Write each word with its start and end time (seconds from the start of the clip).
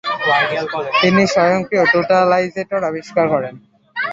তিনি 1.01 1.21
স্বয়ংক্রিয় 1.33 1.85
টোটালাইজেটর 1.93 2.81
আবিষ্কার 2.89 3.25
করেন। 3.33 3.53